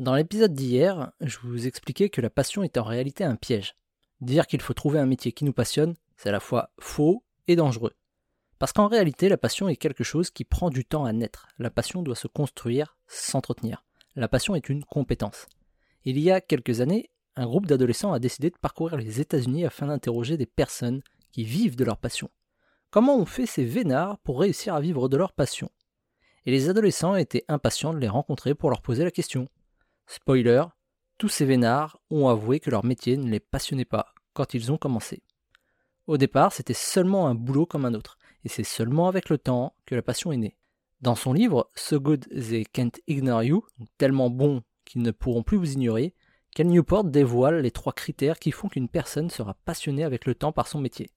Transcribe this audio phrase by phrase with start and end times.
[0.00, 3.76] Dans l'épisode d'hier, je vous expliquais que la passion est en réalité un piège.
[4.22, 7.54] Dire qu'il faut trouver un métier qui nous passionne, c'est à la fois faux et
[7.54, 7.92] dangereux.
[8.58, 11.48] Parce qu'en réalité, la passion est quelque chose qui prend du temps à naître.
[11.58, 13.84] La passion doit se construire, s'entretenir.
[14.16, 15.46] La passion est une compétence.
[16.06, 19.88] Il y a quelques années, un groupe d'adolescents a décidé de parcourir les États-Unis afin
[19.88, 22.30] d'interroger des personnes qui vivent de leur passion.
[22.88, 25.70] Comment ont fait ces vénards pour réussir à vivre de leur passion?
[26.46, 29.46] Et les adolescents étaient impatients de les rencontrer pour leur poser la question.
[30.12, 30.64] Spoiler,
[31.18, 34.76] tous ces vénards ont avoué que leur métier ne les passionnait pas quand ils ont
[34.76, 35.22] commencé.
[36.08, 39.72] Au départ, c'était seulement un boulot comme un autre, et c'est seulement avec le temps
[39.86, 40.56] que la passion est née.
[41.00, 43.64] Dans son livre So Good They Can't Ignore You,
[43.98, 46.12] tellement bon qu'ils ne pourront plus vous ignorer,
[46.56, 50.50] Cal Newport dévoile les trois critères qui font qu'une personne sera passionnée avec le temps
[50.50, 51.12] par son métier.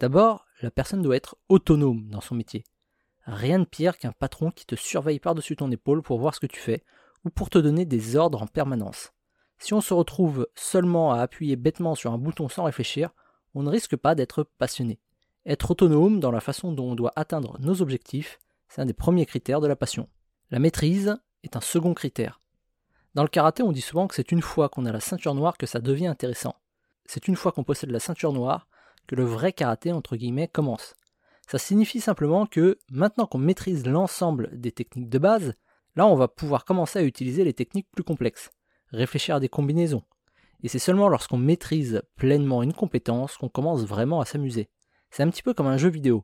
[0.00, 2.64] D'abord, la personne doit être autonome dans son métier.
[3.24, 6.46] Rien de pire qu'un patron qui te surveille par-dessus ton épaule pour voir ce que
[6.46, 6.84] tu fais,
[7.24, 9.12] ou pour te donner des ordres en permanence.
[9.58, 13.10] Si on se retrouve seulement à appuyer bêtement sur un bouton sans réfléchir,
[13.54, 15.00] on ne risque pas d'être passionné.
[15.46, 19.26] Être autonome dans la façon dont on doit atteindre nos objectifs, c'est un des premiers
[19.26, 20.08] critères de la passion.
[20.50, 22.40] La maîtrise est un second critère.
[23.14, 25.56] Dans le karaté, on dit souvent que c'est une fois qu'on a la ceinture noire
[25.56, 26.54] que ça devient intéressant.
[27.06, 28.68] C'est une fois qu'on possède la ceinture noire
[29.06, 30.94] que le vrai karaté, entre guillemets, commence.
[31.48, 35.54] Ça signifie simplement que maintenant qu'on maîtrise l'ensemble des techniques de base,
[35.98, 38.50] Là, on va pouvoir commencer à utiliser les techniques plus complexes,
[38.92, 40.04] réfléchir à des combinaisons.
[40.62, 44.70] Et c'est seulement lorsqu'on maîtrise pleinement une compétence qu'on commence vraiment à s'amuser.
[45.10, 46.22] C'est un petit peu comme un jeu vidéo.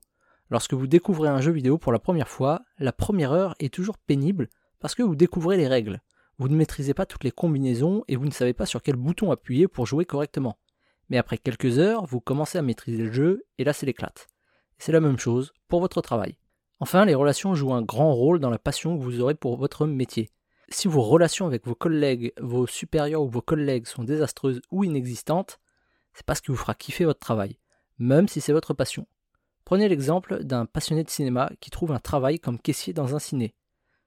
[0.48, 3.98] Lorsque vous découvrez un jeu vidéo pour la première fois, la première heure est toujours
[3.98, 6.00] pénible parce que vous découvrez les règles.
[6.38, 9.32] Vous ne maîtrisez pas toutes les combinaisons et vous ne savez pas sur quel bouton
[9.32, 10.56] appuyer pour jouer correctement.
[11.08, 14.28] Mais après quelques heures, vous commencez à maîtriser le jeu et là c'est l'éclate.
[14.78, 16.36] C'est la même chose pour votre travail.
[16.80, 19.86] Enfin, les relations jouent un grand rôle dans la passion que vous aurez pour votre
[19.86, 20.30] métier.
[20.68, 25.60] Si vos relations avec vos collègues, vos supérieurs ou vos collègues sont désastreuses ou inexistantes,
[26.14, 27.58] c'est pas ce qui vous fera kiffer votre travail,
[27.98, 29.06] même si c'est votre passion.
[29.64, 33.54] Prenez l'exemple d'un passionné de cinéma qui trouve un travail comme caissier dans un ciné.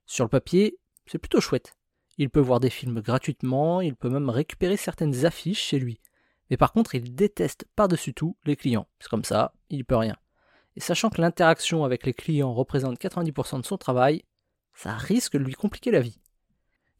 [0.05, 1.73] Sur le papier, c'est plutôt chouette.
[2.17, 5.99] Il peut voir des films gratuitement, il peut même récupérer certaines affiches chez lui.
[6.49, 8.87] Mais par contre, il déteste par-dessus tout les clients.
[8.99, 10.15] C'est comme ça, il peut rien.
[10.77, 14.23] Et sachant que l'interaction avec les clients représente 90% de son travail,
[14.75, 16.21] ça risque de lui compliquer la vie.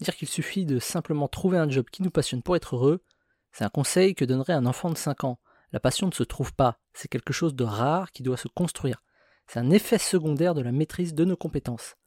[0.01, 3.03] Dire qu'il suffit de simplement trouver un job qui nous passionne pour être heureux,
[3.51, 5.39] c'est un conseil que donnerait un enfant de 5 ans.
[5.71, 9.03] La passion ne se trouve pas, c'est quelque chose de rare qui doit se construire.
[9.45, 11.97] C'est un effet secondaire de la maîtrise de nos compétences.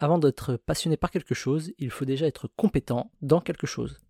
[0.00, 3.98] Avant d'être passionné par quelque chose, il faut déjà être compétent dans quelque chose.